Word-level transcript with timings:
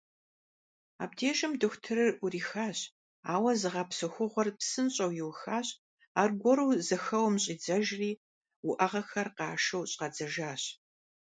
Абдежым 1.03 1.53
дохутырыр 1.59 2.11
Ӏурихащ, 2.19 2.79
ауэ 3.33 3.51
зыгъэпсэхугъуэр 3.61 4.49
псынщӀэу 4.57 5.11
иухащ, 5.21 5.67
аргуэру 6.21 6.69
зэхэуэм 6.87 7.35
щӀидзэжри 7.43 8.11
уӀэгъэхэр 8.69 9.27
къашэу 9.37 9.83
щӀадзэжащ. 9.91 10.63